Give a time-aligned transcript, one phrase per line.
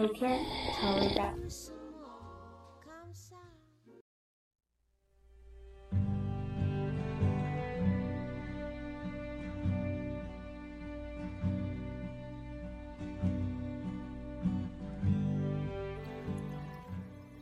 [0.00, 0.40] 每天。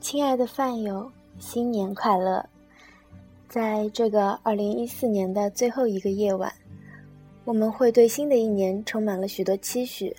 [0.00, 2.48] 亲爱的饭友，新年快乐！
[3.50, 6.50] 在这个二零一四年的最后一个夜晚，
[7.44, 10.16] 我们会对新的一年充满了许多期许，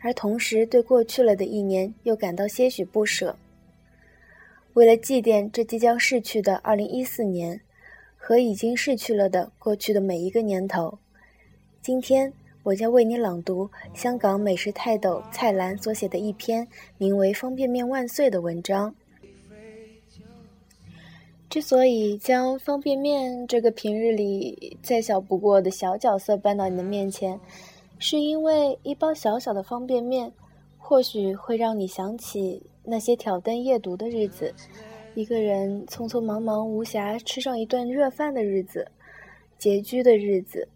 [0.00, 3.36] 而同时对过去了的一年又感到些许不舍。
[4.74, 7.60] 为了祭奠这即将逝去的二零一四年
[8.16, 10.98] 和已经逝去了的过去的每一个年头，
[11.82, 12.32] 今天
[12.62, 18.94] 我将为你朗读香港美食泰斗蔡澜所写的一篇名为《方便面万岁》的文章。
[21.48, 27.40] 之所以将方便面这个平日里再小不过的小角色搬到你的面前，
[28.02, 30.32] 是因为一包小小的方便面，
[30.78, 34.52] 或许会让你想起那些挑灯夜读的日子，
[35.14, 38.90] 一个人匆匆忙忙无暇吃上一顿热饭的日子，
[39.58, 40.66] 拮据的日子，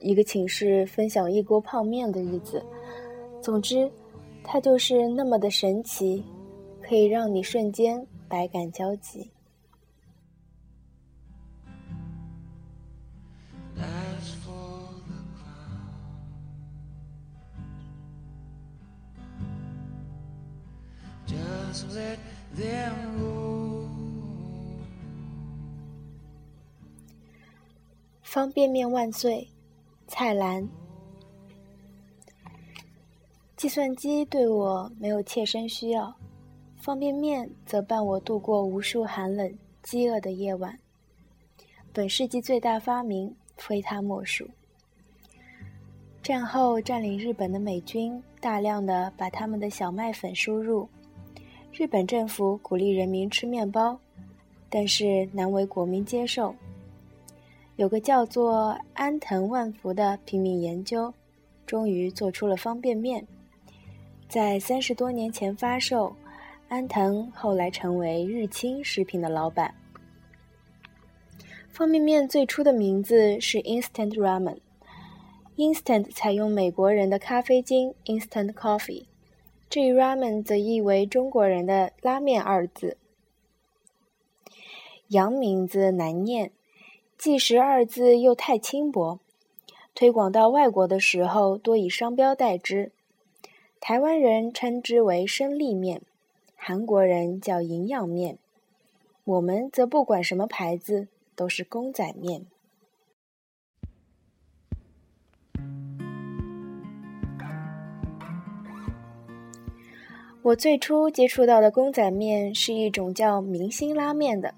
[0.00, 2.60] 一个寝室分享一锅泡面的日子。
[3.40, 3.88] 总之，
[4.42, 6.24] 它就是那么的神奇，
[6.82, 9.30] 可以让你瞬间百感交集。
[28.22, 29.48] 方便面万岁，
[30.06, 30.68] 蔡澜。
[33.56, 36.14] 计算机对我没有切身需要，
[36.76, 40.78] 方便面则伴我度过无数寒冷、饥饿的夜晚。
[41.92, 44.48] 本世纪最大发明，非它莫属。
[46.22, 50.88] 战后占领日本的美军，大量的把他们的小麦粉输入。
[51.74, 53.98] 日本政府鼓励人民吃面包，
[54.68, 56.54] 但是难为国民接受。
[57.76, 61.12] 有个叫做安藤万福的拼命研究，
[61.64, 63.26] 终于做出了方便面。
[64.28, 66.14] 在三十多年前发售，
[66.68, 69.74] 安藤后来成为日清食品的老板。
[71.70, 79.06] 方便面最初的名字是 Instant Ramen，Instant 采用美国人的咖啡精 Instant Coffee。
[79.72, 82.98] 至于 ramen 则译为中国人的拉面二字，
[85.08, 86.52] 洋名字难念，
[87.16, 89.18] 计时二字又太轻薄，
[89.94, 92.92] 推广到外国的时候多以商标代之。
[93.80, 96.02] 台湾人称之为生力面，
[96.54, 98.36] 韩国人叫营养面，
[99.24, 102.44] 我们则不管什么牌子，都是公仔面。
[110.44, 114.52] 我最初接触到的公仔面是一种叫明星拉面的，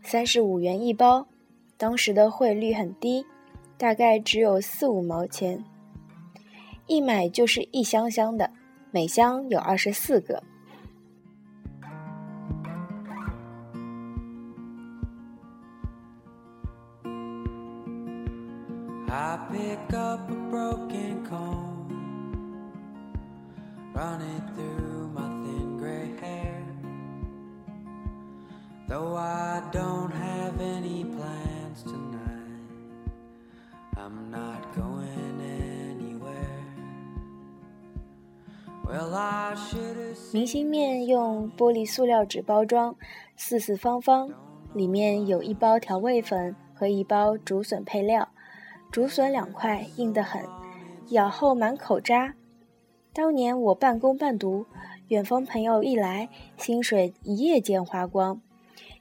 [0.00, 1.26] 三十五元一包，
[1.76, 3.26] 当时的汇率很低，
[3.76, 5.64] 大概只有四五毛钱，
[6.86, 8.52] 一买就是一箱箱的，
[8.92, 10.44] 每箱有二十四个。
[40.36, 42.94] 明星面用玻璃塑料纸包装，
[43.36, 44.30] 四四方方，
[44.74, 48.28] 里面有一包调味粉和一包竹笋配料。
[48.92, 50.42] 竹笋两块硬得很，
[51.08, 52.34] 咬后满口渣。
[53.14, 54.66] 当年我半工半读，
[55.08, 56.28] 远方朋友一来，
[56.58, 58.38] 薪水一夜间花光。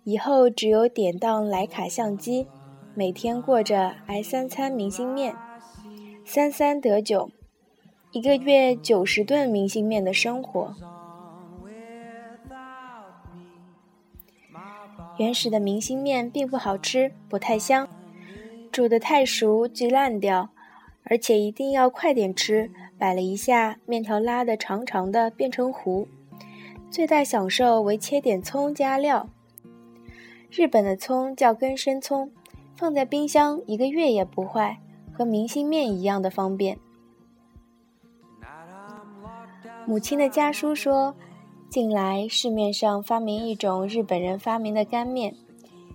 [0.06, 2.48] 以后只有典当徕卡相机，
[2.94, 5.36] 每天过着挨三餐明星面，
[6.24, 7.30] 三三得九，
[8.14, 10.74] 一个月九十顿明星面的生活。
[15.18, 17.88] 原始的明星面并不好吃，不太香，
[18.72, 20.50] 煮得太熟即烂掉，
[21.04, 26.08] 而且一定要快点吃，摆了一下，面条拉得长长的变成糊。
[26.92, 29.30] 最大享受为切点葱加料。
[30.52, 32.32] 日本的葱叫根生葱，
[32.76, 34.80] 放在冰箱一个月也不坏，
[35.14, 36.78] 和明星面一样的方便。
[39.86, 41.16] 母亲的家书说，
[41.76, 45.36] 近来市面上发明一种日本人发明的干面，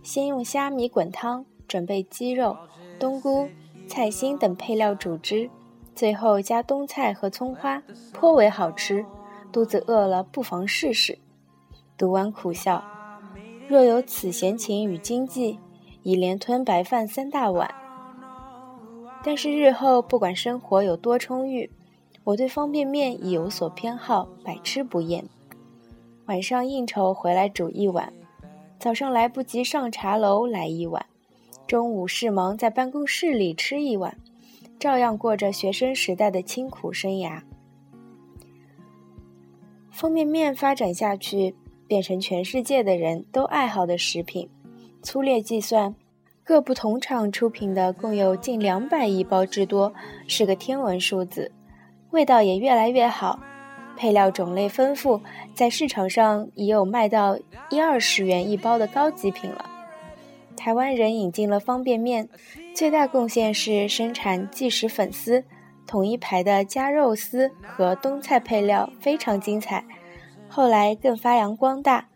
[0.02, 2.54] 先用虾米滚汤，准备鸡肉、
[2.98, 3.48] 冬菇、
[3.88, 5.48] 菜心等配料煮汁，
[5.94, 7.82] 最后加冬菜和葱花，
[8.12, 9.06] 颇为好吃。
[9.50, 11.18] 肚子饿了，不妨试试。
[11.96, 12.84] 读完苦笑，
[13.66, 15.58] 若有此闲情与经济，
[16.02, 17.74] 已连吞白饭三大碗。
[19.24, 21.70] 但是日后不管生活有多充裕，
[22.24, 25.24] 我对方便面已有所偏好，百吃不厌。
[26.30, 28.12] 晚上应酬回来煮一碗，
[28.78, 31.04] 早上来不及上茶楼来一碗，
[31.66, 34.16] 中午事忙在办公室里吃一碗，
[34.78, 37.42] 照样过着学生时代的清苦生涯。
[39.90, 41.52] 方便面发展下去，
[41.88, 44.48] 变成全世界的人都爱好的食品。
[45.02, 45.92] 粗略计算，
[46.44, 49.92] 各不同厂出品的共有近两百亿包之多，
[50.28, 51.50] 是个天文数字。
[52.10, 53.40] 味道也越来越好，
[54.00, 55.20] 配料种类丰富，
[55.52, 57.38] 在市场上已有卖到
[57.68, 59.68] 一二十元一包的高级品了。
[60.56, 62.26] 台湾人引进了方便面，
[62.74, 65.44] 最大贡献是生产即食粉丝。
[65.86, 69.84] 统一牌的加肉丝和冬菜配料非常精彩，
[70.48, 72.08] 后来更发扬光大。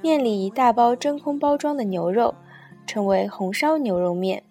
[0.00, 2.36] 面里一大包真空包装的牛肉，
[2.86, 4.44] 称为红烧牛肉面。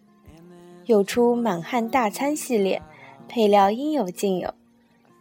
[0.83, 2.81] 又出满汉大餐系列，
[3.29, 4.53] 配料应有尽有。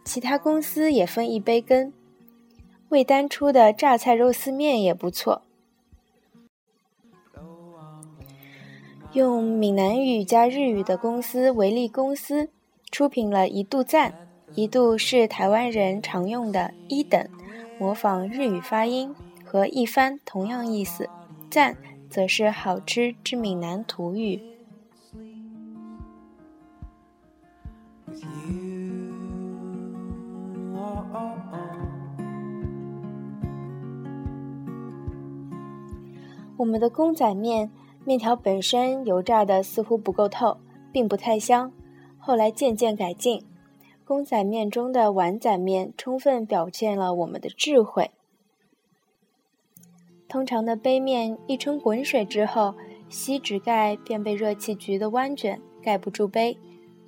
[0.07, 1.91] 其他公司也分一杯羹。
[2.87, 5.41] 味丹出的榨菜肉丝面也不错。
[9.11, 12.49] 用闽南语加日语的公司维利公司。
[12.89, 14.13] 出品了一度赞，
[14.55, 17.27] 一度是台湾人常用的一等，
[17.77, 19.13] 模仿日语发音，
[19.43, 21.09] 和一番同样意思。
[21.51, 21.75] 赞
[22.09, 24.41] 则是好吃之闽南土语。
[36.57, 37.69] 我们的公仔面
[38.03, 40.57] 面条本身油炸的似乎不够透，
[40.91, 41.71] 并不太香。
[42.17, 43.45] 后来渐渐改进，
[44.03, 48.11] 公仔面中的碗仔面充分表现了我们的智慧。
[50.27, 52.73] 通常的杯面一冲滚水之后，
[53.07, 56.57] 锡纸盖便被热气焗得弯卷，盖不住杯。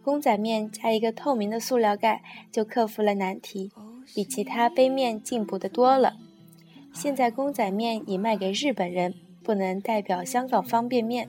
[0.01, 2.21] 公仔面加一个透明的塑料盖，
[2.51, 3.71] 就克服了难题，
[4.15, 6.13] 比其他杯面进步的多了。
[6.93, 9.13] 现在公仔面已卖给日本人，
[9.49, 11.27] 不能代表香港方便面。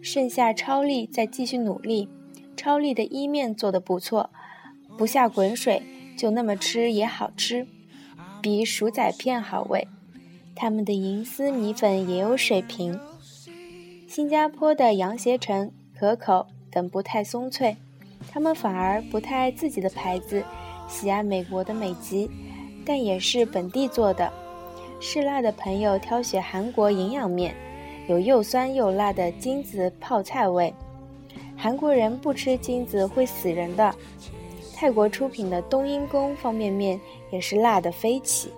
[0.00, 2.08] 剩下超力再继续努力。
[2.56, 4.30] 超力的伊面做的不错，
[4.96, 5.82] 不下滚水
[6.16, 7.66] 就那么吃也好吃，
[8.40, 9.88] 比薯仔片好味。
[10.54, 12.96] 他们的银丝米粉也有水平。
[14.06, 17.76] 新加坡的羊蝎城、可口等不太松脆，
[18.30, 20.44] 他们反而不太爱自己的牌子，
[20.86, 22.30] 喜爱美国的美极，
[22.86, 24.32] 但也是本地做的。
[25.02, 27.54] 嗜辣的朋友挑选韩国营养面，
[28.06, 30.72] 有又酸又辣的金子泡菜味。
[31.56, 33.94] 韩国人不吃金子会死人的。
[34.76, 37.00] 泰国出品的冬阴功方便面
[37.30, 38.52] 也是辣的飞起。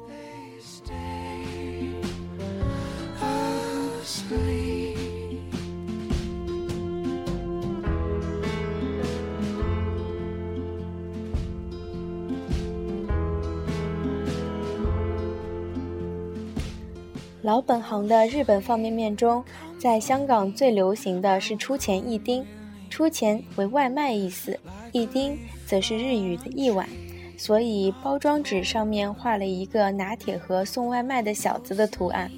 [17.42, 19.42] 老本行的日本方便面中，
[19.76, 22.46] 在香港最流行的是出前一丁。
[22.88, 24.56] 出钱为外卖意思，
[24.92, 26.88] 一丁则是日语的一碗，
[27.36, 32.30] 所以包装纸上面画了一个拿铁盒送外卖的小子的图案。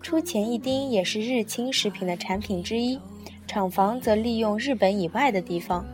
[0.00, 3.00] 出前一丁也是日清食品的产品之一，
[3.46, 5.84] 厂房则利用日本以外的地方，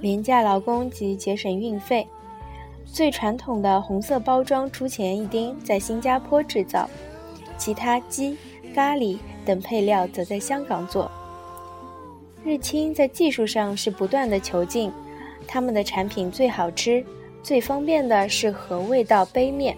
[0.00, 2.06] 廉价劳工及节省运费。
[2.86, 6.88] 最传统的红色包装出前一丁在新加坡制造，
[7.58, 8.38] 其他鸡、
[8.74, 11.10] 咖喱等配料则在香港做。
[12.44, 14.90] 日清在技术上是不断的求进，
[15.46, 17.04] 他们的产品最好吃、
[17.42, 19.76] 最方便的是和味道杯面，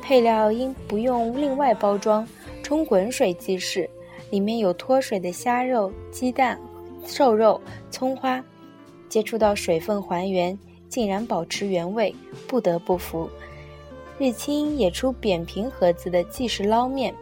[0.00, 2.26] 配料应不用另外包装，
[2.62, 3.90] 冲滚水即是，
[4.30, 6.58] 里面有脱水的虾肉、鸡蛋、
[7.04, 8.42] 瘦肉、葱花，
[9.08, 10.56] 接触到水分还原，
[10.88, 12.14] 竟然保持原味，
[12.46, 13.28] 不得不服。
[14.18, 17.14] 日清也出扁平盒子的即食捞面，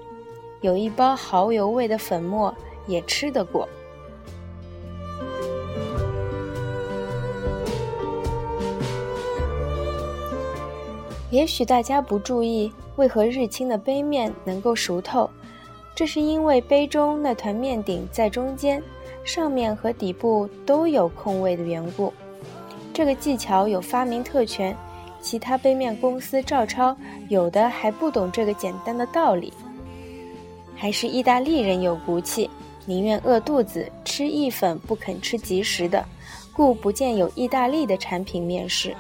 [0.61, 2.55] 有一包蚝油味的粉末，
[2.87, 3.69] 也吃得过。
[11.31, 15.29] 也许大家不注意，为何日清的杯面能够熟透？
[15.97, 18.81] 这是因为杯中那团面顶在中间，
[19.25, 22.13] 上面和底部都有空位的缘故。
[22.93, 24.77] 这个技巧有发明特权，
[25.25, 26.95] 其他杯面公司照抄，
[27.31, 29.55] 有的还不懂这个简单的道理。
[30.77, 32.51] 还是意大利人有骨气，
[32.85, 36.05] 宁愿饿肚子吃意粉，不肯吃即食的。
[36.53, 38.95] 故不见有意大利的产品面世。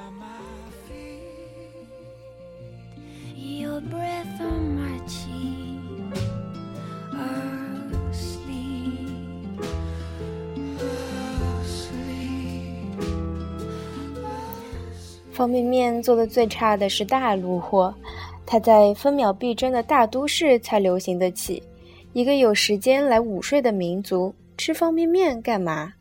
[15.35, 17.93] 方便面做的最差的是大陆货，
[18.47, 21.61] 它在分秒必争的大都市才流行得起。
[22.13, 25.93] 一个有时间来午睡的民族，吃方便面干嘛？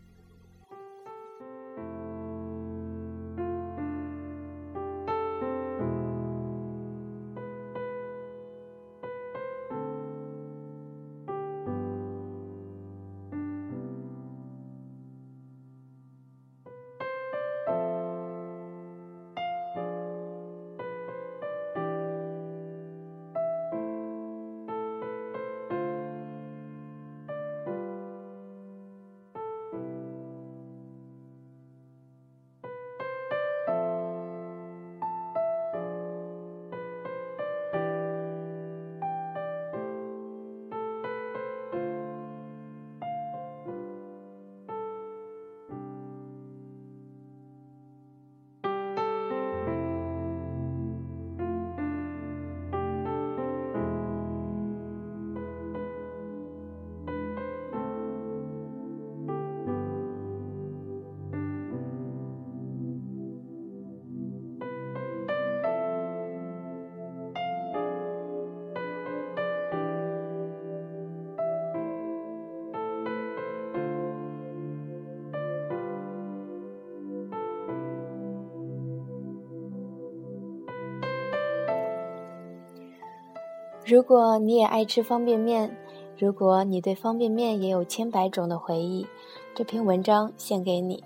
[83.85, 85.75] 如果你也爱吃方便面，
[86.17, 89.05] 如果你对方便面也有千百种的回忆，
[89.53, 91.03] 这篇文章献给你。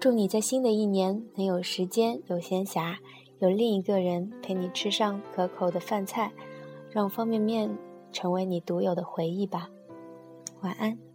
[0.00, 2.96] 祝你在新的一年能有时间、有闲暇，
[3.38, 6.32] 有另一个人陪你吃上可口的饭菜，
[6.90, 7.76] 让方便面
[8.12, 9.68] 成为你独有的回忆吧。
[10.62, 11.05] 晚安。